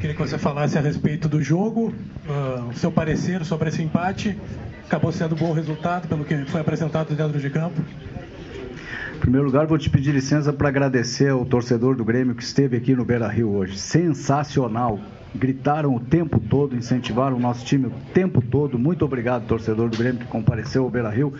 Queria 0.00 0.16
que 0.16 0.22
você 0.22 0.38
falasse 0.38 0.78
a 0.78 0.80
respeito 0.80 1.28
do 1.28 1.42
jogo, 1.42 1.92
uh, 2.26 2.70
o 2.70 2.74
seu 2.74 2.90
parecer 2.90 3.44
sobre 3.44 3.68
esse 3.68 3.82
empate. 3.82 4.34
Acabou 4.86 5.12
sendo 5.12 5.36
bom 5.36 5.52
resultado 5.52 6.08
pelo 6.08 6.24
que 6.24 6.34
foi 6.46 6.62
apresentado 6.62 7.14
dentro 7.14 7.38
de 7.38 7.50
campo. 7.50 7.78
Em 9.14 9.18
primeiro 9.18 9.44
lugar, 9.46 9.66
vou 9.66 9.76
te 9.76 9.90
pedir 9.90 10.12
licença 10.12 10.54
para 10.54 10.68
agradecer 10.68 11.28
ao 11.28 11.44
torcedor 11.44 11.94
do 11.96 12.02
Grêmio 12.02 12.34
que 12.34 12.42
esteve 12.42 12.78
aqui 12.78 12.96
no 12.96 13.04
Beira 13.04 13.28
Rio 13.28 13.50
hoje. 13.50 13.78
Sensacional! 13.78 14.98
Gritaram 15.34 15.94
o 15.94 16.00
tempo 16.00 16.40
todo, 16.40 16.74
incentivaram 16.74 17.36
o 17.36 17.40
nosso 17.40 17.62
time 17.66 17.88
o 17.88 17.92
tempo 18.14 18.40
todo. 18.40 18.78
Muito 18.78 19.04
obrigado, 19.04 19.46
torcedor 19.46 19.90
do 19.90 19.98
Grêmio 19.98 20.20
que 20.20 20.26
compareceu 20.26 20.82
ao 20.82 20.90
Beira 20.90 21.10
Rio. 21.10 21.34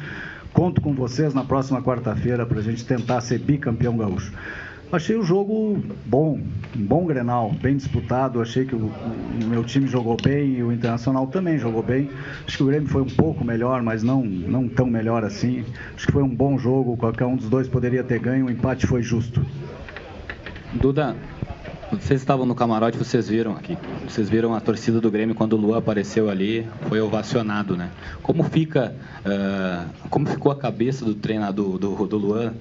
Conto 0.52 0.82
com 0.82 0.92
vocês 0.92 1.32
na 1.32 1.44
próxima 1.44 1.80
quarta-feira 1.80 2.44
para 2.44 2.58
a 2.58 2.62
gente 2.62 2.84
tentar 2.84 3.22
ser 3.22 3.38
bicampeão 3.38 3.96
gaúcho. 3.96 4.32
Achei 4.92 5.14
o 5.14 5.22
jogo 5.22 5.80
bom, 6.04 6.40
um 6.76 6.84
bom 6.84 7.06
Grenal, 7.06 7.52
bem 7.62 7.76
disputado. 7.76 8.42
Achei 8.42 8.64
que 8.64 8.74
o, 8.74 8.86
o, 8.86 9.46
meu 9.46 9.62
time 9.62 9.86
jogou 9.86 10.16
bem 10.20 10.56
e 10.56 10.62
o 10.64 10.72
Internacional 10.72 11.28
também 11.28 11.58
jogou 11.58 11.80
bem. 11.80 12.10
Acho 12.44 12.56
que 12.56 12.62
o 12.64 12.66
Grêmio 12.66 12.88
foi 12.88 13.02
um 13.02 13.08
pouco 13.08 13.44
melhor, 13.44 13.82
mas 13.82 14.02
não, 14.02 14.24
não 14.24 14.68
tão 14.68 14.86
melhor 14.86 15.22
assim. 15.22 15.64
Acho 15.94 16.06
que 16.06 16.12
foi 16.12 16.24
um 16.24 16.28
bom 16.28 16.58
jogo, 16.58 16.96
qualquer 16.96 17.24
um 17.24 17.36
dos 17.36 17.48
dois 17.48 17.68
poderia 17.68 18.02
ter 18.02 18.18
ganho, 18.18 18.46
o 18.46 18.50
empate 18.50 18.84
foi 18.84 19.00
justo. 19.00 19.46
Duda, 20.72 21.14
vocês 21.92 22.20
estavam 22.20 22.46
no 22.46 22.54
camarote, 22.54 22.96
vocês 22.96 23.28
viram 23.28 23.52
aqui. 23.52 23.76
Vocês 24.08 24.30
viram 24.30 24.54
a 24.54 24.60
torcida 24.60 25.00
do 25.00 25.10
Grêmio 25.10 25.34
quando 25.34 25.54
o 25.54 25.56
Luan 25.56 25.78
apareceu 25.78 26.30
ali, 26.30 26.66
foi 26.88 27.00
ovacionado, 27.00 27.76
né? 27.76 27.90
Como 28.22 28.44
fica, 28.44 28.94
uh, 29.24 29.90
como 30.08 30.26
ficou 30.26 30.52
a 30.52 30.56
cabeça 30.56 31.04
do 31.04 31.14
treinador 31.14 31.78
do, 31.78 32.06
do 32.06 32.16
Luan 32.16 32.52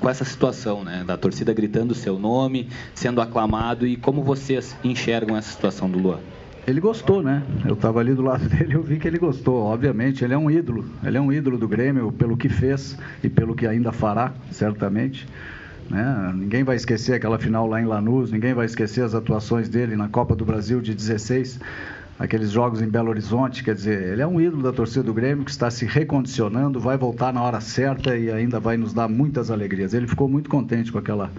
com 0.00 0.08
essa 0.08 0.24
situação, 0.24 0.82
né? 0.84 1.04
Da 1.06 1.16
torcida 1.16 1.52
gritando 1.52 1.90
o 1.90 1.94
seu 1.94 2.18
nome, 2.18 2.68
sendo 2.94 3.20
aclamado 3.20 3.86
e 3.86 3.96
como 3.96 4.22
vocês 4.22 4.76
enxergam 4.82 5.36
essa 5.36 5.50
situação 5.50 5.90
do 5.90 5.98
Luan? 5.98 6.18
Ele 6.66 6.80
gostou, 6.80 7.22
né? 7.22 7.42
Eu 7.66 7.74
estava 7.74 8.00
ali 8.00 8.14
do 8.14 8.22
lado 8.22 8.46
dele, 8.48 8.74
eu 8.74 8.82
vi 8.82 8.98
que 8.98 9.06
ele 9.06 9.18
gostou. 9.18 9.64
Obviamente, 9.64 10.24
ele 10.24 10.32
é 10.32 10.38
um 10.38 10.50
ídolo. 10.50 10.84
Ele 11.04 11.18
é 11.18 11.20
um 11.20 11.32
ídolo 11.32 11.58
do 11.58 11.68
Grêmio 11.68 12.10
pelo 12.12 12.36
que 12.36 12.48
fez 12.48 12.96
e 13.22 13.28
pelo 13.28 13.54
que 13.54 13.66
ainda 13.66 13.92
fará, 13.92 14.32
certamente. 14.50 15.26
Né? 15.92 16.32
Ninguém 16.34 16.64
vai 16.64 16.74
esquecer 16.74 17.12
aquela 17.12 17.38
final 17.38 17.66
lá 17.66 17.78
em 17.78 17.84
Lanús, 17.84 18.32
ninguém 18.32 18.54
vai 18.54 18.64
esquecer 18.64 19.04
as 19.04 19.14
atuações 19.14 19.68
dele 19.68 19.94
na 19.94 20.08
Copa 20.08 20.34
do 20.34 20.42
Brasil 20.42 20.80
de 20.80 20.94
16, 20.94 21.60
aqueles 22.18 22.50
jogos 22.50 22.80
em 22.80 22.88
Belo 22.88 23.10
Horizonte. 23.10 23.62
Quer 23.62 23.74
dizer, 23.74 24.02
ele 24.14 24.22
é 24.22 24.26
um 24.26 24.40
ídolo 24.40 24.62
da 24.62 24.72
torcida 24.72 25.02
do 25.02 25.12
Grêmio 25.12 25.44
que 25.44 25.50
está 25.50 25.70
se 25.70 25.84
recondicionando, 25.84 26.80
vai 26.80 26.96
voltar 26.96 27.30
na 27.30 27.42
hora 27.42 27.60
certa 27.60 28.16
e 28.16 28.32
ainda 28.32 28.58
vai 28.58 28.78
nos 28.78 28.94
dar 28.94 29.06
muitas 29.06 29.50
alegrias. 29.50 29.92
Ele 29.92 30.08
ficou 30.08 30.26
muito 30.26 30.48
contente 30.48 30.90
com 30.90 30.96
aquela 30.96 31.30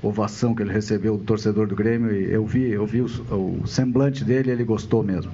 ovação 0.00 0.54
que 0.54 0.62
ele 0.62 0.72
recebeu 0.72 1.16
do 1.16 1.24
torcedor 1.24 1.66
do 1.66 1.74
Grêmio 1.74 2.14
e 2.14 2.32
eu 2.32 2.46
vi, 2.46 2.70
eu 2.70 2.86
vi 2.86 3.00
o, 3.00 3.06
o 3.06 3.66
semblante 3.66 4.24
dele, 4.24 4.52
ele 4.52 4.62
gostou 4.62 5.02
mesmo. 5.02 5.32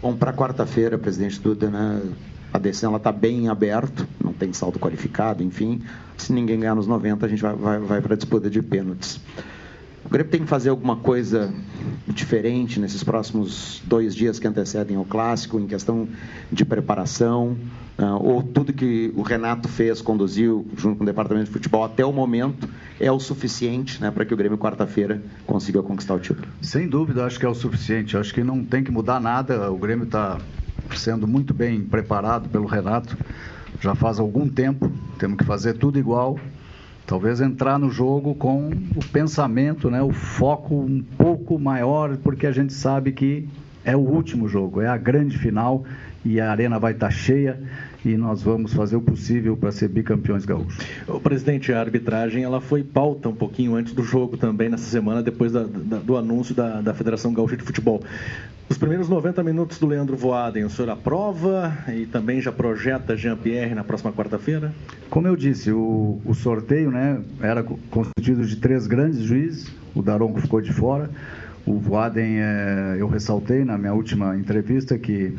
Bom, 0.00 0.16
para 0.16 0.32
quarta-feira, 0.32 0.96
presidente 0.96 1.38
Duda, 1.38 1.68
né, 1.68 2.00
a 2.52 2.58
decisão 2.58 2.94
está 2.96 3.10
bem 3.10 3.48
aberta, 3.48 4.06
não 4.22 4.32
tem 4.32 4.52
saldo 4.52 4.78
qualificado, 4.78 5.42
enfim. 5.42 5.82
Se 6.16 6.32
ninguém 6.32 6.60
ganhar 6.60 6.74
nos 6.74 6.86
90, 6.86 7.24
a 7.24 7.28
gente 7.28 7.42
vai, 7.42 7.54
vai, 7.54 7.78
vai 7.78 8.00
para 8.00 8.14
a 8.14 8.16
disputa 8.16 8.50
de 8.50 8.60
pênaltis. 8.62 9.20
O 10.04 10.08
Grêmio 10.08 10.30
tem 10.30 10.40
que 10.42 10.48
fazer 10.48 10.70
alguma 10.70 10.96
coisa 10.96 11.52
diferente 12.08 12.80
nesses 12.80 13.04
próximos 13.04 13.80
dois 13.86 14.14
dias 14.14 14.38
que 14.38 14.46
antecedem 14.46 14.96
ao 14.96 15.04
clássico, 15.04 15.58
em 15.58 15.66
questão 15.66 16.08
de 16.50 16.64
preparação, 16.64 17.56
uh, 17.98 18.04
ou 18.20 18.42
tudo 18.42 18.72
que 18.72 19.12
o 19.16 19.22
Renato 19.22 19.68
fez, 19.68 20.02
conduziu 20.02 20.66
junto 20.76 20.98
com 20.98 21.04
o 21.04 21.06
departamento 21.06 21.46
de 21.46 21.52
futebol 21.52 21.84
até 21.84 22.04
o 22.04 22.12
momento 22.12 22.68
é 23.02 23.10
o 23.10 23.18
suficiente 23.18 24.00
né, 24.00 24.10
para 24.10 24.24
que 24.24 24.32
o 24.32 24.36
Grêmio 24.36 24.56
quarta-feira 24.56 25.20
consiga 25.46 25.82
conquistar 25.82 26.14
o 26.14 26.20
título? 26.20 26.46
Sem 26.60 26.88
dúvida, 26.88 27.24
acho 27.24 27.38
que 27.38 27.44
é 27.44 27.48
o 27.48 27.54
suficiente. 27.54 28.16
Acho 28.16 28.32
que 28.32 28.44
não 28.44 28.64
tem 28.64 28.84
que 28.84 28.92
mudar 28.92 29.20
nada. 29.20 29.70
O 29.72 29.76
Grêmio 29.76 30.04
está 30.04 30.38
sendo 30.98 31.26
muito 31.26 31.52
bem 31.52 31.80
preparado 31.80 32.48
pelo 32.48 32.66
Renato 32.66 33.16
já 33.80 33.94
faz 33.94 34.18
algum 34.18 34.48
tempo. 34.48 34.90
Temos 35.18 35.36
que 35.36 35.44
fazer 35.44 35.74
tudo 35.74 35.98
igual. 35.98 36.38
Talvez 37.06 37.40
entrar 37.40 37.78
no 37.78 37.90
jogo 37.90 38.34
com 38.34 38.70
o 38.94 39.04
pensamento, 39.12 39.90
né, 39.90 40.00
o 40.00 40.12
foco 40.12 40.76
um 40.76 41.02
pouco 41.02 41.58
maior, 41.58 42.16
porque 42.18 42.46
a 42.46 42.52
gente 42.52 42.72
sabe 42.72 43.12
que 43.12 43.48
é 43.84 43.96
o 43.96 44.00
último 44.00 44.48
jogo, 44.48 44.80
é 44.80 44.86
a 44.86 44.96
grande 44.96 45.36
final 45.36 45.84
e 46.24 46.40
a 46.40 46.50
arena 46.50 46.78
vai 46.78 46.92
estar 46.92 47.10
cheia 47.10 47.60
e 48.04 48.16
nós 48.16 48.42
vamos 48.42 48.72
fazer 48.72 48.94
o 48.96 49.00
possível 49.00 49.56
para 49.56 49.72
ser 49.72 49.88
bicampeões 49.88 50.44
gaúchos. 50.44 50.78
O 51.08 51.20
presidente, 51.20 51.72
a 51.72 51.80
arbitragem 51.80 52.44
ela 52.44 52.60
foi 52.60 52.84
pauta 52.84 53.28
um 53.28 53.34
pouquinho 53.34 53.74
antes 53.74 53.92
do 53.92 54.04
jogo 54.04 54.36
também 54.36 54.68
nessa 54.68 54.88
semana, 54.88 55.22
depois 55.22 55.50
da, 55.50 55.64
da, 55.64 55.98
do 55.98 56.16
anúncio 56.16 56.54
da, 56.54 56.80
da 56.80 56.94
Federação 56.94 57.32
Gaúcha 57.32 57.56
de 57.56 57.64
Futebol. 57.64 58.02
Os 58.72 58.78
primeiros 58.78 59.06
90 59.06 59.42
minutos 59.42 59.78
do 59.78 59.86
Leandro 59.86 60.16
Voaden, 60.16 60.64
o 60.64 60.70
senhor 60.70 60.88
aprova 60.88 61.76
e 61.94 62.06
também 62.06 62.40
já 62.40 62.50
projeta 62.50 63.14
Jean-Pierre 63.14 63.74
na 63.74 63.84
próxima 63.84 64.10
quarta-feira? 64.10 64.72
Como 65.10 65.28
eu 65.28 65.36
disse, 65.36 65.70
o, 65.70 66.22
o 66.24 66.32
sorteio 66.32 66.90
né, 66.90 67.20
era 67.42 67.62
constituído 67.62 68.46
de 68.46 68.56
três 68.56 68.86
grandes 68.86 69.20
juízes, 69.20 69.70
o 69.94 70.00
Daronco 70.00 70.40
ficou 70.40 70.62
de 70.62 70.72
fora. 70.72 71.10
O 71.66 71.78
Voaden, 71.78 72.40
é, 72.40 72.96
eu 72.98 73.08
ressaltei 73.08 73.62
na 73.62 73.76
minha 73.76 73.92
última 73.92 74.38
entrevista 74.38 74.96
que 74.96 75.36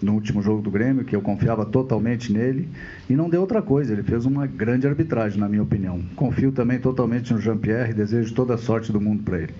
no 0.00 0.12
último 0.14 0.40
jogo 0.40 0.62
do 0.62 0.70
Grêmio, 0.70 1.04
que 1.04 1.16
eu 1.16 1.20
confiava 1.20 1.66
totalmente 1.66 2.32
nele, 2.32 2.68
e 3.10 3.16
não 3.16 3.28
deu 3.28 3.40
outra 3.40 3.60
coisa, 3.60 3.92
ele 3.92 4.04
fez 4.04 4.26
uma 4.26 4.46
grande 4.46 4.86
arbitragem, 4.86 5.40
na 5.40 5.48
minha 5.48 5.64
opinião. 5.64 6.00
Confio 6.14 6.52
também 6.52 6.78
totalmente 6.78 7.34
no 7.34 7.40
Jean-Pierre 7.40 7.90
e 7.90 7.94
desejo 7.94 8.32
toda 8.32 8.54
a 8.54 8.58
sorte 8.58 8.92
do 8.92 9.00
mundo 9.00 9.24
para 9.24 9.38
ele. 9.38 9.54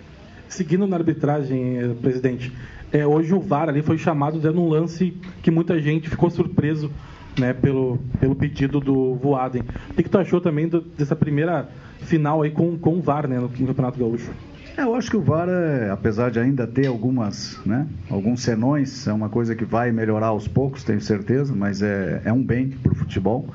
Seguindo 0.48 0.86
na 0.86 0.96
arbitragem, 0.96 1.78
eh, 1.78 1.94
presidente, 2.00 2.52
é, 2.92 3.06
hoje 3.06 3.34
o 3.34 3.40
VAR 3.40 3.68
ali 3.68 3.82
foi 3.82 3.98
chamado 3.98 4.38
dando 4.38 4.60
um 4.60 4.68
lance 4.68 5.16
que 5.42 5.50
muita 5.50 5.80
gente 5.80 6.08
ficou 6.08 6.30
surpreso 6.30 6.90
né, 7.38 7.52
pelo, 7.52 7.98
pelo 8.20 8.34
pedido 8.34 8.80
do 8.80 9.14
Voaden. 9.16 9.62
O 9.90 9.94
que, 9.94 10.08
tu 10.08 10.18
achou 10.18 10.40
também 10.40 10.68
do, 10.68 10.80
dessa 10.80 11.16
primeira 11.16 11.68
final 12.00 12.42
aí 12.42 12.50
com, 12.50 12.78
com 12.78 12.96
o 12.96 13.02
VAR 13.02 13.26
né, 13.26 13.38
no 13.38 13.48
Campeonato 13.48 13.98
Gaúcho? 13.98 14.30
É, 14.76 14.82
eu 14.82 14.94
acho 14.94 15.10
que 15.10 15.16
o 15.16 15.22
VAR, 15.22 15.48
é, 15.48 15.90
apesar 15.90 16.30
de 16.30 16.38
ainda 16.38 16.66
ter 16.66 16.86
algumas, 16.86 17.58
né, 17.64 17.86
alguns 18.10 18.42
senões, 18.42 19.06
é 19.06 19.12
uma 19.12 19.28
coisa 19.28 19.54
que 19.54 19.64
vai 19.64 19.90
melhorar 19.90 20.28
aos 20.28 20.46
poucos, 20.46 20.84
tenho 20.84 21.00
certeza, 21.00 21.54
mas 21.54 21.82
é, 21.82 22.22
é 22.24 22.32
um 22.32 22.42
bem 22.42 22.68
para 22.68 22.92
o 22.92 22.94
futebol. 22.94 23.48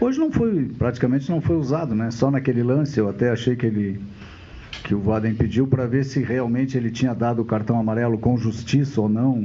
Hoje 0.00 0.18
não 0.18 0.32
foi, 0.32 0.70
praticamente 0.78 1.30
não 1.30 1.42
foi 1.42 1.56
usado, 1.56 1.94
né? 1.94 2.10
Só 2.10 2.30
naquele 2.30 2.62
lance 2.62 2.98
eu 2.98 3.08
até 3.08 3.30
achei 3.30 3.54
que 3.54 3.66
ele 3.66 4.00
que 4.84 4.94
o 4.94 5.00
Vaden 5.00 5.34
pediu 5.34 5.66
para 5.66 5.86
ver 5.86 6.04
se 6.04 6.20
realmente 6.22 6.76
ele 6.76 6.90
tinha 6.90 7.14
dado 7.14 7.42
o 7.42 7.44
cartão 7.44 7.78
amarelo 7.78 8.18
com 8.18 8.36
justiça 8.36 9.00
ou 9.00 9.08
não. 9.08 9.36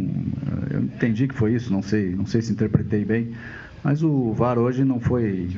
Eu 0.72 0.82
entendi 0.82 1.28
que 1.28 1.36
foi 1.36 1.54
isso, 1.54 1.72
não 1.72 1.82
sei, 1.82 2.16
não 2.16 2.26
sei 2.26 2.42
se 2.42 2.52
interpretei 2.52 3.04
bem, 3.04 3.36
mas 3.84 4.02
o 4.02 4.32
VAR 4.34 4.58
hoje 4.58 4.84
não 4.84 5.00
foi. 5.00 5.50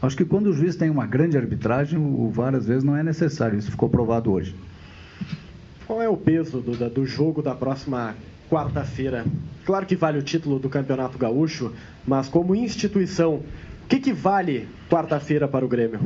Acho 0.00 0.16
que 0.16 0.24
quando 0.24 0.46
o 0.46 0.52
juiz 0.52 0.76
tem 0.76 0.90
uma 0.90 1.06
grande 1.06 1.36
arbitragem, 1.36 1.98
o 1.98 2.30
VAR 2.30 2.54
às 2.54 2.66
vezes 2.66 2.84
não 2.84 2.96
é 2.96 3.02
necessário. 3.02 3.58
Isso 3.58 3.70
ficou 3.70 3.88
provado 3.88 4.30
hoje. 4.30 4.54
Qual 5.86 6.00
é 6.00 6.08
o 6.08 6.16
peso 6.16 6.60
do, 6.60 6.90
do 6.90 7.06
jogo 7.06 7.42
da 7.42 7.54
próxima 7.54 8.14
quarta-feira? 8.50 9.24
Claro 9.64 9.86
que 9.86 9.96
vale 9.96 10.18
o 10.18 10.22
título 10.22 10.58
do 10.58 10.68
Campeonato 10.68 11.18
Gaúcho, 11.18 11.72
mas 12.06 12.28
como 12.28 12.54
instituição, 12.54 13.36
o 13.36 13.88
que, 13.88 13.98
que 14.00 14.12
vale 14.12 14.68
quarta-feira 14.90 15.46
para 15.46 15.64
o 15.64 15.68
Grêmio? 15.68 16.00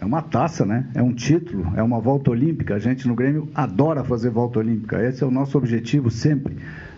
É 0.00 0.04
uma 0.04 0.20
taça, 0.20 0.66
né? 0.66 0.86
É 0.94 1.02
um 1.02 1.12
título, 1.12 1.72
é 1.74 1.82
uma 1.82 1.98
volta 2.00 2.30
olímpica. 2.30 2.74
A 2.74 2.78
gente 2.78 3.08
no 3.08 3.14
Grêmio 3.14 3.48
adora 3.54 4.04
fazer 4.04 4.30
volta 4.30 4.58
olímpica. 4.58 5.02
Esse 5.02 5.24
é 5.24 5.26
o 5.26 5.30
nosso 5.30 5.56
objetivo 5.56 6.10
sempre. 6.10 6.56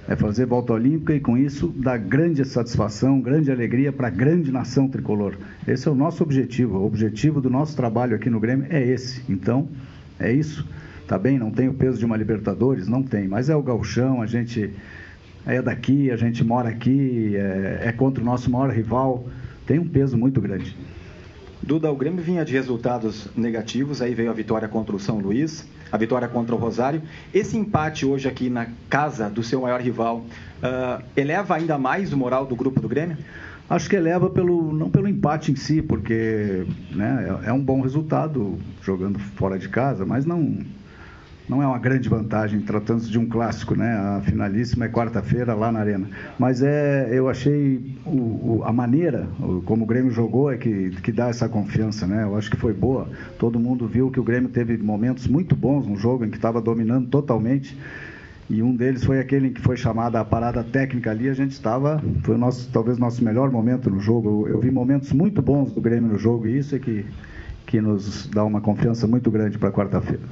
É 0.08 0.16
fazer 0.16 0.46
volta 0.46 0.72
olímpica 0.72 1.14
e 1.14 1.20
com 1.20 1.36
isso 1.36 1.68
dar 1.68 1.98
grande 1.98 2.44
satisfação, 2.44 3.20
grande 3.20 3.52
alegria 3.52 3.92
para 3.92 4.08
a 4.08 4.10
grande 4.10 4.50
nação 4.50 4.88
tricolor. 4.88 5.34
Esse 5.66 5.86
é 5.86 5.90
o 5.90 5.94
nosso 5.94 6.22
objetivo. 6.22 6.78
O 6.78 6.86
objetivo 6.86 7.40
do 7.40 7.50
nosso 7.50 7.76
trabalho 7.76 8.16
aqui 8.16 8.30
no 8.30 8.40
Grêmio 8.40 8.66
é 8.70 8.82
esse. 8.82 9.22
Então, 9.28 9.68
é 10.18 10.32
isso. 10.32 10.66
Tá 11.06 11.18
bem, 11.18 11.38
não 11.38 11.50
tem 11.50 11.68
o 11.68 11.74
peso 11.74 11.98
de 11.98 12.04
uma 12.04 12.16
Libertadores? 12.16 12.88
Não 12.88 13.02
tem, 13.02 13.28
mas 13.28 13.48
é 13.48 13.56
o 13.56 13.62
galchão, 13.62 14.20
a 14.20 14.26
gente 14.26 14.70
é 15.46 15.62
daqui, 15.62 16.10
a 16.10 16.16
gente 16.16 16.44
mora 16.44 16.68
aqui, 16.68 17.34
é, 17.34 17.84
é 17.86 17.92
contra 17.92 18.22
o 18.22 18.26
nosso 18.26 18.50
maior 18.50 18.70
rival, 18.70 19.26
tem 19.66 19.78
um 19.78 19.88
peso 19.88 20.18
muito 20.18 20.38
grande. 20.38 20.76
Duda, 21.68 21.92
o 21.92 21.94
Grêmio 21.94 22.24
vinha 22.24 22.46
de 22.46 22.54
resultados 22.54 23.28
negativos, 23.36 24.00
aí 24.00 24.14
veio 24.14 24.30
a 24.30 24.32
vitória 24.32 24.66
contra 24.66 24.96
o 24.96 24.98
São 24.98 25.18
Luís, 25.18 25.68
a 25.92 25.98
vitória 25.98 26.26
contra 26.26 26.54
o 26.54 26.58
Rosário. 26.58 27.02
Esse 27.32 27.58
empate 27.58 28.06
hoje 28.06 28.26
aqui 28.26 28.48
na 28.48 28.68
casa 28.88 29.28
do 29.28 29.42
seu 29.42 29.60
maior 29.60 29.78
rival 29.78 30.24
uh, 30.62 31.04
eleva 31.14 31.56
ainda 31.56 31.76
mais 31.76 32.10
o 32.10 32.16
moral 32.16 32.46
do 32.46 32.56
grupo 32.56 32.80
do 32.80 32.88
Grêmio? 32.88 33.18
Acho 33.68 33.86
que 33.90 33.96
eleva 33.96 34.30
pelo 34.30 34.72
não 34.72 34.88
pelo 34.88 35.06
empate 35.06 35.52
em 35.52 35.56
si, 35.56 35.82
porque 35.82 36.64
né, 36.90 37.38
é, 37.44 37.50
é 37.50 37.52
um 37.52 37.62
bom 37.62 37.82
resultado 37.82 38.58
jogando 38.82 39.18
fora 39.18 39.58
de 39.58 39.68
casa, 39.68 40.06
mas 40.06 40.24
não 40.24 40.64
não 41.48 41.62
é 41.62 41.66
uma 41.66 41.78
grande 41.78 42.08
vantagem 42.08 42.60
tratando-se 42.60 43.10
de 43.10 43.18
um 43.18 43.26
clássico, 43.26 43.74
né? 43.74 43.92
A 43.94 44.20
finalíssima 44.22 44.84
é 44.84 44.88
quarta-feira 44.88 45.54
lá 45.54 45.72
na 45.72 45.80
arena. 45.80 46.08
Mas 46.38 46.62
é, 46.62 47.08
eu 47.10 47.28
achei 47.28 47.96
o, 48.04 48.10
o, 48.10 48.62
a 48.64 48.72
maneira 48.72 49.26
como 49.64 49.84
o 49.84 49.86
Grêmio 49.86 50.10
jogou 50.10 50.50
é 50.50 50.56
que, 50.56 50.90
que 51.02 51.10
dá 51.10 51.28
essa 51.28 51.48
confiança, 51.48 52.06
né? 52.06 52.24
Eu 52.24 52.36
acho 52.36 52.50
que 52.50 52.56
foi 52.56 52.72
boa. 52.72 53.08
Todo 53.38 53.58
mundo 53.58 53.86
viu 53.86 54.10
que 54.10 54.20
o 54.20 54.24
Grêmio 54.24 54.48
teve 54.48 54.76
momentos 54.76 55.26
muito 55.26 55.56
bons 55.56 55.86
no 55.86 55.96
jogo 55.96 56.24
em 56.24 56.30
que 56.30 56.36
estava 56.36 56.60
dominando 56.60 57.08
totalmente 57.08 57.76
e 58.50 58.62
um 58.62 58.74
deles 58.74 59.04
foi 59.04 59.20
aquele 59.20 59.48
em 59.48 59.52
que 59.52 59.60
foi 59.60 59.76
chamada 59.76 60.18
a 60.18 60.24
parada 60.24 60.64
técnica 60.64 61.10
ali, 61.10 61.28
a 61.28 61.34
gente 61.34 61.50
estava, 61.50 62.02
foi 62.22 62.34
o 62.34 62.38
nosso, 62.38 62.70
talvez 62.72 62.96
nosso 62.96 63.22
melhor 63.22 63.50
momento 63.50 63.90
no 63.90 64.00
jogo. 64.00 64.46
Eu, 64.46 64.54
eu, 64.54 64.60
vi 64.60 64.70
momentos 64.70 65.12
muito 65.12 65.42
bons 65.42 65.70
do 65.70 65.82
Grêmio 65.82 66.10
no 66.10 66.18
jogo 66.18 66.46
e 66.46 66.56
isso 66.56 66.74
é 66.74 66.78
que, 66.78 67.04
que 67.66 67.78
nos 67.78 68.26
dá 68.26 68.42
uma 68.44 68.62
confiança 68.62 69.06
muito 69.06 69.30
grande 69.30 69.58
para 69.58 69.70
quarta-feira. 69.70 70.22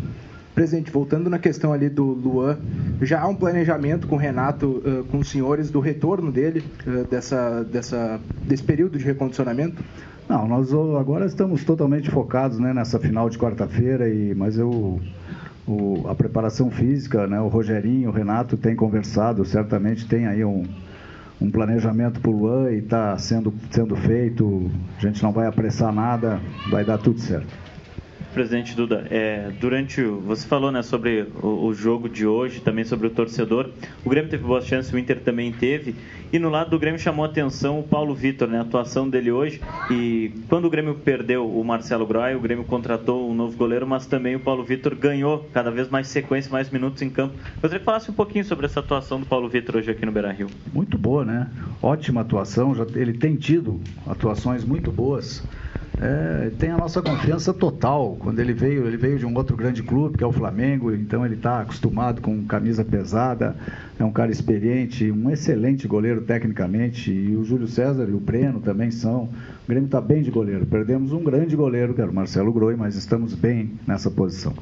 Presidente, 0.56 0.91
voltando 0.91 1.29
na 1.29 1.38
questão 1.38 1.70
ali 1.70 1.91
do 1.91 2.03
Luan, 2.03 2.56
já 3.03 3.20
há 3.20 3.29
um 3.29 3.35
planejamento 3.35 4.06
com 4.06 4.17
o 4.17 4.19
Renato, 4.19 4.82
uh, 4.87 5.05
com 5.05 5.19
os 5.19 5.29
senhores, 5.29 5.70
do 5.70 5.81
retorno 5.81 6.32
dele, 6.32 6.64
uh, 6.87 7.05
dessa, 7.05 7.62
dessa, 7.62 8.19
desse 8.43 8.62
período 8.62 8.97
de 8.97 9.05
recondicionamento? 9.05 9.85
Não, 10.26 10.49
nós 10.49 10.73
agora 10.73 11.26
estamos 11.26 11.62
totalmente 11.62 12.11
focados 12.11 12.58
né, 12.58 12.73
nessa 12.73 12.99
final 12.99 13.29
de 13.29 13.37
quarta-feira, 13.37 14.08
e 14.08 14.35
mas 14.35 14.56
eu 14.56 14.99
o, 15.69 16.06
a 16.08 16.14
preparação 16.14 16.70
física, 16.70 17.26
né, 17.26 17.38
o 17.38 17.49
Rogerinho, 17.49 18.08
o 18.08 18.12
Renato 18.12 18.56
tem 18.56 18.75
conversado, 18.75 19.44
certamente 19.44 20.08
tem 20.08 20.26
aí 20.26 20.43
um, 20.43 20.64
um 21.38 21.50
planejamento 21.50 22.19
para 22.19 22.31
o 22.31 22.35
Luan 22.35 22.70
e 22.70 22.79
está 22.79 23.19
sendo, 23.19 23.53
sendo 23.70 23.94
feito. 23.94 24.70
A 24.97 25.03
gente 25.03 25.23
não 25.23 25.32
vai 25.32 25.47
apressar 25.47 25.93
nada, 25.93 26.41
vai 26.70 26.82
dar 26.82 26.97
tudo 26.97 27.20
certo 27.20 27.66
presidente 28.37 28.77
Duda, 28.77 29.06
é, 29.11 29.50
durante 29.59 30.03
o, 30.03 30.21
você 30.21 30.47
falou 30.47 30.71
né, 30.71 30.83
sobre 30.83 31.27
o, 31.43 31.69
o, 31.69 31.73
jogo 31.73 32.06
de 32.06 32.27
hoje, 32.27 32.61
também 32.61 32.85
sobre 32.85 33.06
o 33.06 33.11
torcedor. 33.11 33.71
O 34.05 34.11
Grêmio 34.11 34.29
teve 34.29 34.44
boas 34.44 34.67
chances, 34.67 34.93
o 34.93 34.99
Inter 34.99 35.21
também 35.21 35.50
teve. 35.50 35.94
E 36.31 36.38
no 36.38 36.50
lado 36.50 36.69
do 36.69 36.79
Grêmio 36.79 37.00
chamou 37.00 37.25
a 37.25 37.29
atenção 37.29 37.81
o 37.81 37.83
Paulo 37.83 38.15
Vitor, 38.15 38.47
né, 38.47 38.59
a 38.59 38.61
atuação 38.61 39.09
dele 39.09 39.33
hoje. 39.33 39.59
E 39.91 40.33
quando 40.50 40.67
o 40.67 40.71
Grêmio 40.71 40.94
perdeu 40.97 41.50
o 41.50 41.65
Marcelo 41.65 42.06
Groy, 42.06 42.35
o 42.35 42.41
Grêmio 42.41 42.62
contratou 42.67 43.31
um 43.31 43.35
novo 43.35 43.56
goleiro, 43.56 43.87
mas 43.87 44.05
também 44.05 44.37
o 44.37 44.41
Paulo 44.41 44.62
Vitor 44.62 44.94
ganhou 44.94 45.49
cada 45.55 45.71
vez 45.71 45.89
mais 45.89 46.06
sequência, 46.09 46.53
mais 46.53 46.69
minutos 46.69 47.00
em 47.00 47.09
campo. 47.09 47.32
Eu 47.39 47.53
gostaria 47.62 47.79
que 47.79 47.87
falasse 47.87 48.11
um 48.11 48.15
pouquinho 48.15 48.44
sobre 48.44 48.67
essa 48.67 48.81
atuação 48.81 49.19
do 49.19 49.25
Paulo 49.25 49.49
Vitor 49.49 49.77
hoje 49.77 49.91
aqui 49.91 50.05
no 50.05 50.12
Beira 50.12 50.31
Rio. 50.31 50.49
Muito 50.75 50.99
boa, 50.99 51.25
né? 51.25 51.49
Ótima 51.82 52.21
atuação. 52.21 52.75
Já, 52.75 52.85
ele 52.97 53.15
tem 53.15 53.35
tido 53.35 53.81
atuações 54.06 54.62
muito 54.62 54.93
boas 54.93 55.43
é, 56.00 56.50
tem 56.59 56.71
a 56.71 56.77
nossa 56.77 57.00
confiança 57.00 57.55
total. 57.55 58.17
Quando 58.19 58.38
ele 58.38 58.53
veio, 58.53 58.87
ele 58.87 58.97
veio 58.97 59.19
de 59.19 59.25
um 59.25 59.35
outro 59.35 59.56
grande 59.56 59.83
clube, 59.83 60.19
que 60.19 60.25
é 60.25 60.27
o 60.27 60.33
Flamengo, 60.33 60.93
então 60.93 61.25
ele 61.25 61.35
está 61.35 61.61
acostumado 61.61 62.21
com 62.21 62.44
camisa 62.44 62.85
pesada, 62.85 63.56
é 63.99 64.05
um 64.05 64.12
cara 64.12 64.31
experiente, 64.31 65.11
um 65.11 65.31
excelente 65.31 65.88
goleiro 65.88 66.21
tecnicamente, 66.23 67.11
e 67.11 67.35
o 67.35 67.44
Júlio 67.44 67.67
César 67.67 68.06
e 68.09 68.12
o 68.12 68.21
Breno 68.21 68.61
também 68.61 68.91
são. 68.91 69.25
O 69.25 69.69
Grêmio 69.69 69.87
está 69.87 70.00
bem 70.00 70.23
de 70.23 70.31
goleiro. 70.31 70.67
Perdemos 70.67 71.12
um 71.12 71.25
grande 71.25 71.56
goleiro, 71.56 71.94
que 71.94 72.00
era 72.00 72.11
o 72.11 72.15
Marcelo 72.15 72.53
Groi, 72.53 72.77
mas 72.77 72.94
estamos 72.94 73.35
bem 73.35 73.73
nessa 73.87 74.11
posição. 74.11 74.55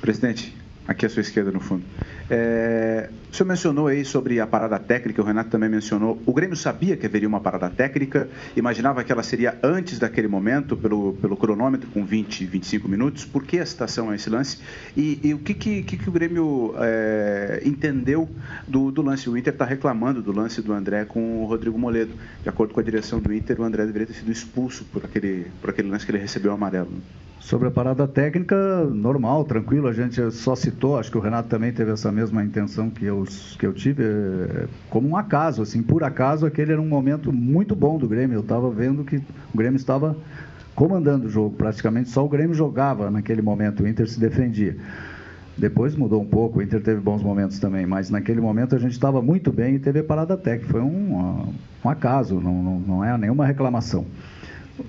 Presidente, 0.00 0.56
aqui 0.86 1.06
à 1.06 1.08
sua 1.08 1.20
esquerda 1.20 1.50
no 1.50 1.60
fundo. 1.60 1.84
É, 2.30 3.08
o 3.30 3.34
senhor 3.34 3.48
mencionou 3.48 3.86
aí 3.86 4.04
sobre 4.04 4.38
a 4.38 4.46
parada 4.46 4.78
técnica, 4.78 5.20
o 5.20 5.24
Renato 5.24 5.50
também 5.50 5.68
mencionou. 5.68 6.20
O 6.26 6.32
Grêmio 6.32 6.56
sabia 6.56 6.96
que 6.96 7.06
haveria 7.06 7.28
uma 7.28 7.40
parada 7.40 7.68
técnica, 7.70 8.28
imaginava 8.56 9.02
que 9.02 9.10
ela 9.10 9.22
seria 9.22 9.58
antes 9.62 9.98
daquele 9.98 10.28
momento, 10.28 10.76
pelo, 10.76 11.14
pelo 11.14 11.36
cronômetro, 11.36 11.88
com 11.90 12.04
20, 12.04 12.44
25 12.46 12.88
minutos. 12.88 13.24
Por 13.24 13.44
que 13.44 13.58
a 13.58 13.66
citação 13.66 14.10
a 14.10 14.14
esse 14.14 14.28
lance? 14.30 14.58
E, 14.96 15.18
e 15.22 15.34
o 15.34 15.38
que, 15.38 15.54
que, 15.54 15.82
que, 15.82 16.08
o 16.08 16.12
Grêmio 16.12 16.74
é, 16.78 17.62
entendeu 17.64 18.28
do, 18.68 18.90
do 18.90 19.02
lance? 19.02 19.28
O 19.28 19.36
Inter 19.36 19.52
está 19.52 19.64
reclamando 19.64 20.22
do 20.22 20.32
lance 20.32 20.62
do 20.62 20.72
André 20.72 21.04
com 21.04 21.42
o 21.42 21.46
Rodrigo 21.46 21.78
Moledo. 21.78 22.12
De 22.42 22.48
acordo 22.48 22.74
com 22.74 22.80
a 22.80 22.82
direção 22.82 23.20
do 23.20 23.32
Inter, 23.32 23.60
o 23.60 23.64
André 23.64 23.86
deveria 23.86 24.06
ter 24.06 24.14
sido 24.14 24.30
expulso 24.30 24.84
por 24.92 25.04
aquele, 25.04 25.46
por 25.60 25.70
aquele 25.70 25.88
lance 25.88 26.04
que 26.04 26.12
ele 26.12 26.18
recebeu 26.18 26.52
amarelo. 26.52 26.92
Sobre 27.44 27.68
a 27.68 27.70
parada 27.70 28.08
técnica, 28.08 28.56
normal, 28.86 29.44
tranquilo. 29.44 29.86
A 29.86 29.92
gente 29.92 30.30
só 30.30 30.56
citou, 30.56 30.98
acho 30.98 31.10
que 31.10 31.18
o 31.18 31.20
Renato 31.20 31.46
também 31.46 31.70
teve 31.74 31.90
essa 31.90 32.10
mesma 32.10 32.42
intenção 32.42 32.88
que 32.88 33.04
eu, 33.04 33.22
que 33.58 33.66
eu 33.66 33.74
tive, 33.74 34.02
é, 34.02 34.66
como 34.88 35.06
um 35.10 35.14
acaso, 35.14 35.60
assim, 35.60 35.82
por 35.82 36.02
acaso, 36.02 36.46
aquele 36.46 36.72
era 36.72 36.80
um 36.80 36.88
momento 36.88 37.30
muito 37.30 37.76
bom 37.76 37.98
do 37.98 38.08
Grêmio. 38.08 38.36
Eu 38.36 38.40
estava 38.40 38.70
vendo 38.70 39.04
que 39.04 39.16
o 39.16 39.58
Grêmio 39.58 39.76
estava 39.76 40.16
comandando 40.74 41.26
o 41.26 41.28
jogo, 41.28 41.54
praticamente 41.54 42.08
só 42.08 42.24
o 42.24 42.28
Grêmio 42.30 42.54
jogava 42.54 43.10
naquele 43.10 43.42
momento, 43.42 43.82
o 43.82 43.86
Inter 43.86 44.08
se 44.08 44.18
defendia. 44.18 44.74
Depois 45.54 45.94
mudou 45.94 46.22
um 46.22 46.26
pouco, 46.26 46.60
o 46.60 46.62
Inter 46.62 46.80
teve 46.80 46.98
bons 46.98 47.22
momentos 47.22 47.58
também, 47.58 47.84
mas 47.84 48.08
naquele 48.08 48.40
momento 48.40 48.74
a 48.74 48.78
gente 48.78 48.92
estava 48.92 49.20
muito 49.20 49.52
bem 49.52 49.74
e 49.74 49.78
teve 49.78 49.98
a 49.98 50.04
parada 50.04 50.34
técnica. 50.34 50.72
Foi 50.72 50.80
um, 50.80 51.52
um 51.84 51.88
acaso, 51.90 52.40
não, 52.40 52.62
não, 52.62 52.80
não 52.80 53.04
é 53.04 53.18
nenhuma 53.18 53.44
reclamação. 53.44 54.06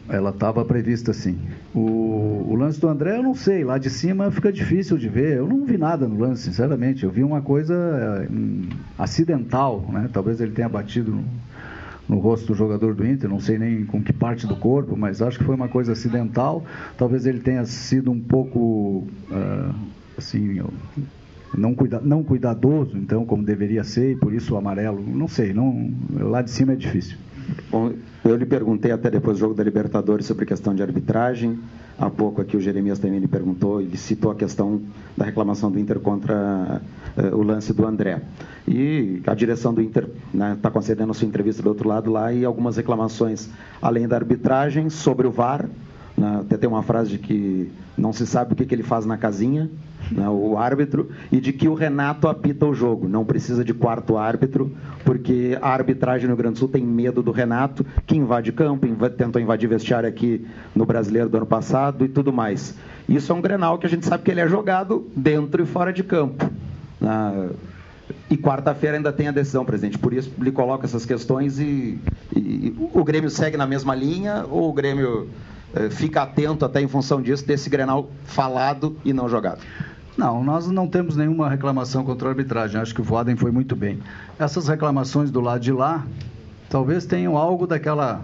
Ela 0.10 0.32
estava 0.32 0.66
prevista 0.66 1.12
assim. 1.12 1.38
O, 1.74 2.48
o, 2.50 2.56
lance 2.56 2.80
do 2.80 2.88
André, 2.88 3.18
eu 3.18 3.24
não 3.24 3.36
sei, 3.36 3.64
lá 3.64 3.78
de 3.78 3.90
cima 3.90 4.32
fica 4.32 4.52
difícil 4.52 4.98
de 4.98 5.08
ver. 5.08 5.38
Eu 5.38 5.48
não 5.48 5.64
vi 5.66 5.78
nada 5.78 6.08
no 6.08 6.20
lance, 6.20 6.44
sinceramente. 6.44 7.04
Eu 7.04 7.12
vi 7.12 7.24
uma 7.24 7.42
coisa 7.42 8.28
um, 8.32 8.68
acidental, 8.98 9.86
né? 9.92 10.10
Talvez 10.12 10.42
ele 10.42 10.52
tenha 10.52 10.68
batido 10.68 11.12
no, 11.12 11.24
no, 12.10 12.20
rosto 12.20 12.48
do 12.48 12.56
jogador 12.56 12.96
do 12.96 13.06
Inter, 13.06 13.30
não 13.30 13.40
sei 13.40 13.60
nem 13.60 13.86
com 13.86 14.02
que 14.02 14.12
parte 14.12 14.48
do 14.48 14.56
corpo, 14.56 14.98
mas 14.98 15.22
acho 15.22 15.38
que 15.38 15.44
foi 15.44 15.56
uma 15.56 15.68
coisa 15.68 15.92
acidental. 15.92 16.64
Talvez 16.98 17.28
ele 17.28 17.40
tenha 17.40 17.64
sido 17.66 18.12
um 18.12 18.20
pouco, 18.20 19.08
uh, 19.30 19.76
assim, 20.18 20.64
não, 21.56 21.76
cuida, 21.76 22.02
não 22.04 22.24
cuidadoso, 22.24 22.98
então, 22.98 23.24
como 23.24 23.44
deveria 23.44 23.84
ser, 23.84 24.14
e 24.14 24.16
por 24.16 24.34
isso 24.34 24.56
o 24.56 24.58
amarelo. 24.58 25.00
Não 25.00 25.28
sei, 25.28 25.54
não, 25.54 25.92
lá 26.12 26.42
de 26.42 26.50
cima 26.50 26.74
é 26.74 26.76
difícil. 26.76 27.18
Bom, 27.70 27.94
eu 28.24 28.36
lhe 28.36 28.46
perguntei 28.46 28.92
até 28.92 29.10
depois 29.10 29.38
do 29.38 29.42
jogo 29.42 29.54
da 29.54 29.64
Libertadores 29.64 30.26
sobre 30.26 30.46
questão 30.46 30.74
de 30.74 30.82
arbitragem. 30.82 31.60
Há 31.98 32.10
pouco 32.10 32.42
aqui 32.42 32.58
o 32.58 32.60
Jeremias 32.60 33.00
também 33.00 33.20
lhe 33.20 33.28
perguntou, 33.28 33.80
ele 33.80 33.96
citou 33.96 34.32
a 34.32 34.36
questão 34.36 34.82
da 35.16 35.24
reclamação 35.24 35.72
do 35.72 35.80
Inter 35.80 36.00
contra 36.00 36.82
uh, 37.18 37.36
o 37.36 37.42
lance 37.42 37.72
do 37.72 37.86
André. 37.86 38.22
E 38.68 39.22
a 39.26 39.34
direção 39.34 39.74
do 39.74 39.82
Inter 39.82 40.04
está 40.04 40.38
né, 40.38 40.58
tá 40.62 40.70
concedendo 40.70 41.12
a 41.12 41.14
sua 41.14 41.28
entrevista 41.28 41.64
do 41.64 41.70
outro 41.70 41.88
lado 41.88 42.12
lá 42.12 42.34
e 42.34 42.44
algumas 42.44 42.76
reclamações, 42.76 43.48
além 43.82 44.08
da 44.08 44.18
arbitragem, 44.18 44.90
sobre 44.90 45.26
o 45.26 45.32
VAR. 45.32 45.70
Né, 46.18 46.40
até 46.42 46.58
tem 46.58 46.68
uma 46.68 46.84
frase 46.84 47.12
de 47.12 47.18
que 47.18 47.72
não 47.98 48.12
se 48.12 48.28
sabe 48.28 48.54
o 48.54 48.56
que, 48.56 48.66
que 48.66 48.76
ele 48.76 48.84
faz 48.84 49.06
na 49.06 49.18
casinha, 49.18 49.70
né, 50.12 50.28
o 50.30 50.58
árbitro, 50.58 51.10
e 51.32 51.40
de 51.40 51.54
que 51.54 51.68
o 51.68 51.74
Renato 51.74 52.28
apita 52.28 52.66
o 52.66 52.74
jogo. 52.74 53.08
Não 53.08 53.26
precisa 53.26 53.64
de 53.64 53.74
quarto 53.74 54.18
árbitro, 54.18 54.72
porque 55.04 55.58
a 55.62 55.70
arbitragem 55.70 56.28
no 56.28 56.34
Rio 56.34 56.38
Grande 56.38 56.54
do 56.54 56.60
Sul 56.60 56.68
tem 56.68 56.84
medo 56.84 57.22
do 57.22 57.32
Renato, 57.32 57.86
que 58.06 58.16
invade 58.16 58.52
campo, 58.52 58.86
inv 58.86 59.10
tentou 59.10 59.42
invadir 59.42 59.68
vestiário 59.68 60.08
aqui 60.08 60.46
no 60.76 60.86
Brasileiro 60.86 61.30
do 61.30 61.38
ano 61.38 61.46
passado 61.46 62.06
e 62.06 62.08
tudo 62.08 62.32
mais. 62.32 62.76
Isso 63.08 63.32
é 63.32 63.36
um 63.36 63.42
Grenal 63.42 63.78
que 63.78 63.86
a 63.86 63.90
gente 63.90 64.06
sabe 64.06 64.24
que 64.24 64.32
ele 64.32 64.42
é 64.42 64.48
jogado 64.48 65.08
dentro 65.16 65.62
e 65.62 65.66
fora 65.66 65.94
de 65.94 66.04
campo. 66.04 66.50
Né? 67.00 67.50
E 68.30 68.38
quarta-feira 68.38 68.98
ainda 68.98 69.14
tem 69.14 69.28
a 69.28 69.32
decisão, 69.32 69.64
presidente. 69.64 69.98
Por 69.98 70.14
isso 70.14 70.32
lhe 70.40 70.52
coloca 70.52 70.86
essas 70.86 71.06
questões 71.06 71.60
e, 71.60 72.00
e, 72.36 72.76
o 72.94 73.04
Grêmio 73.04 73.30
segue 73.30 73.58
na 73.58 73.68
mesma 73.68 73.94
linha 73.94 74.46
ou 74.50 74.70
o 74.70 74.74
Grêmio 74.74 75.30
eh, 75.76 75.90
fica 75.90 76.24
atento 76.24 76.66
até 76.66 76.82
em 76.82 76.88
função 76.88 77.22
disso, 77.22 77.46
desse 77.46 77.70
Grenal 77.70 78.10
falado 78.26 78.98
e 79.06 79.14
não 79.14 79.30
jogado? 79.30 79.60
Não, 80.18 80.44
nós 80.44 80.68
não 80.68 80.88
temos 80.88 81.18
nenhuma 81.18 81.50
reclamação 81.50 82.06
contra 82.06 82.30
a 82.30 82.32
arbitragem. 82.32 82.80
Acho 82.80 82.96
que 82.96 83.02
o 83.02 83.04
Voaden 83.04 83.36
foi 83.36 83.52
muito 83.52 83.76
bem. 83.76 84.00
Essas 84.40 84.68
reclamações 84.68 85.30
do 85.30 85.42
lado 85.42 85.60
de 85.60 85.74
lá, 85.74 86.06
talvez 86.70 87.06
tenham 87.06 87.36
algo 87.36 87.68
daquela, 87.68 88.22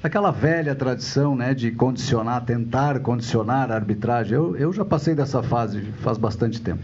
daquela 0.00 0.30
velha 0.30 0.74
tradição, 0.74 1.34
né, 1.34 1.52
de 1.52 1.72
condicionar, 1.72 2.44
tentar 2.44 3.00
condicionar 3.00 3.72
a 3.72 3.74
arbitragem. 3.74 4.34
Eu, 4.34 4.56
eu 4.56 4.72
já 4.72 4.84
passei 4.84 5.14
dessa 5.16 5.42
fase 5.42 5.82
faz 6.02 6.16
bastante 6.16 6.60
tempo. 6.60 6.82